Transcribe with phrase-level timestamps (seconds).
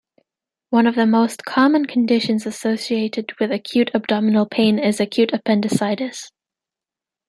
[0.71, 6.31] One of the most common conditions associated with acute abdominal pain is acute appendicitis.